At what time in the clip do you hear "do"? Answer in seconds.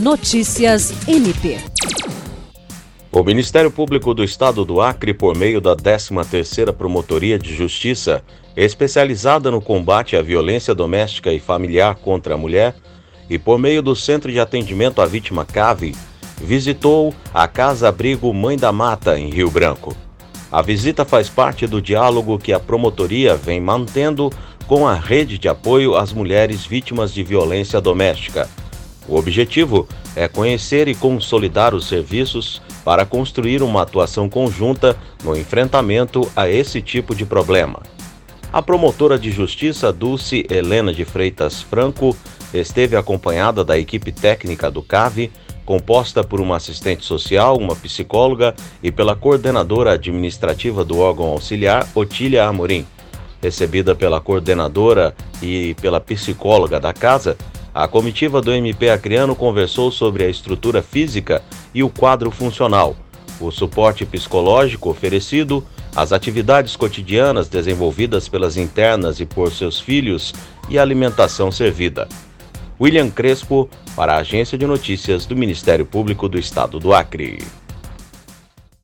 4.14-4.22, 4.64-4.80, 13.82-13.96, 21.66-21.82, 44.70-44.82, 50.82-50.98, 58.40-58.52, 75.26-75.36, 76.28-76.38, 76.78-76.94